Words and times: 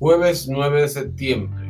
Jueves 0.00 0.46
9 0.48 0.82
de 0.82 0.88
septiembre. 0.88 1.66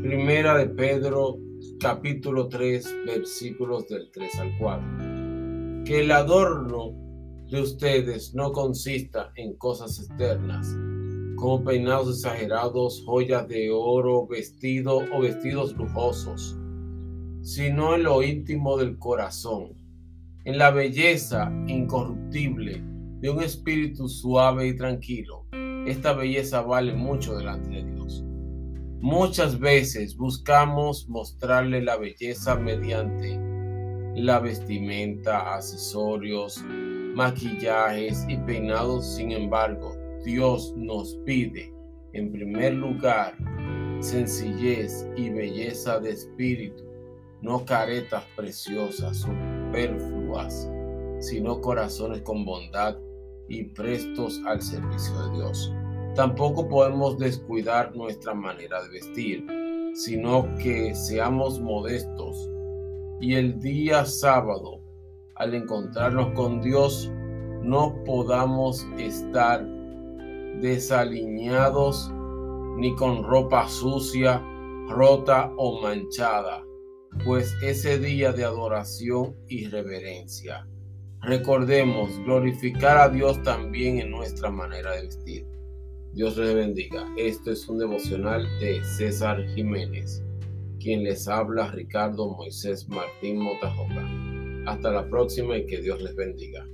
Primera 0.00 0.56
de 0.56 0.68
Pedro, 0.68 1.40
capítulo 1.80 2.48
3, 2.48 2.94
versículos 3.04 3.88
del 3.88 4.08
3 4.12 4.38
al 4.38 4.56
4. 4.56 5.84
Que 5.84 6.02
el 6.02 6.12
adorno 6.12 6.94
de 7.50 7.60
ustedes 7.60 8.36
no 8.36 8.52
consista 8.52 9.32
en 9.34 9.56
cosas 9.56 9.98
externas, 9.98 10.76
como 11.34 11.64
peinados 11.64 12.18
exagerados, 12.18 13.02
joyas 13.04 13.48
de 13.48 13.72
oro, 13.72 14.28
vestido 14.28 14.98
o 15.12 15.20
vestidos 15.20 15.74
lujosos, 15.74 16.56
sino 17.42 17.96
en 17.96 18.04
lo 18.04 18.22
íntimo 18.22 18.76
del 18.76 18.96
corazón, 18.96 19.72
en 20.44 20.56
la 20.56 20.70
belleza 20.70 21.50
incorruptible 21.66 22.80
de 23.18 23.28
un 23.28 23.42
espíritu 23.42 24.08
suave 24.08 24.68
y 24.68 24.76
tranquilo. 24.76 25.46
Esta 25.86 26.12
belleza 26.14 26.62
vale 26.62 26.92
mucho 26.94 27.38
delante 27.38 27.70
de 27.70 27.84
Dios. 27.84 28.24
Muchas 29.00 29.60
veces 29.60 30.16
buscamos 30.16 31.08
mostrarle 31.08 31.80
la 31.80 31.96
belleza 31.96 32.56
mediante 32.56 33.38
la 34.16 34.40
vestimenta, 34.40 35.54
accesorios, 35.54 36.64
maquillajes 37.14 38.26
y 38.28 38.36
peinados. 38.38 39.06
Sin 39.14 39.30
embargo, 39.30 39.96
Dios 40.24 40.74
nos 40.76 41.14
pide, 41.24 41.72
en 42.14 42.32
primer 42.32 42.74
lugar, 42.74 43.36
sencillez 44.00 45.06
y 45.16 45.30
belleza 45.30 46.00
de 46.00 46.10
espíritu, 46.10 46.82
no 47.42 47.64
caretas 47.64 48.24
preciosas, 48.34 49.18
superfluas, 49.18 50.68
sino 51.20 51.60
corazones 51.60 52.22
con 52.22 52.44
bondad 52.44 52.96
y 53.48 53.64
prestos 53.64 54.40
al 54.46 54.60
servicio 54.62 55.18
de 55.22 55.36
Dios. 55.36 55.72
Tampoco 56.14 56.68
podemos 56.68 57.18
descuidar 57.18 57.94
nuestra 57.94 58.34
manera 58.34 58.82
de 58.82 58.88
vestir, 58.88 59.46
sino 59.94 60.46
que 60.56 60.94
seamos 60.94 61.60
modestos 61.60 62.50
y 63.20 63.34
el 63.34 63.58
día 63.60 64.04
sábado, 64.04 64.82
al 65.36 65.54
encontrarnos 65.54 66.32
con 66.34 66.60
Dios, 66.60 67.10
no 67.62 68.02
podamos 68.04 68.86
estar 68.98 69.66
desaliñados 70.60 72.12
ni 72.76 72.94
con 72.94 73.24
ropa 73.24 73.68
sucia, 73.68 74.42
rota 74.88 75.50
o 75.56 75.80
manchada, 75.80 76.62
pues 77.24 77.54
ese 77.62 77.98
día 77.98 78.32
de 78.32 78.44
adoración 78.44 79.34
y 79.48 79.66
reverencia. 79.66 80.68
Recordemos 81.22 82.18
glorificar 82.24 82.98
a 82.98 83.08
Dios 83.08 83.42
también 83.42 83.98
en 83.98 84.10
nuestra 84.10 84.50
manera 84.50 84.92
de 84.92 85.02
vestir. 85.02 85.46
Dios 86.12 86.36
les 86.36 86.54
bendiga. 86.54 87.06
Esto 87.16 87.50
es 87.50 87.68
un 87.68 87.78
devocional 87.78 88.46
de 88.60 88.82
César 88.84 89.44
Jiménez, 89.54 90.22
quien 90.78 91.02
les 91.02 91.26
habla 91.26 91.70
Ricardo 91.72 92.34
Moisés 92.34 92.88
Martín 92.88 93.38
Motajoca. 93.38 94.08
Hasta 94.66 94.90
la 94.92 95.08
próxima 95.08 95.56
y 95.56 95.66
que 95.66 95.80
Dios 95.80 96.00
les 96.00 96.14
bendiga. 96.14 96.66